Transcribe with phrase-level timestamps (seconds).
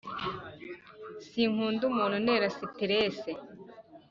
[1.29, 3.29] Sinkunda umuntu unera siterese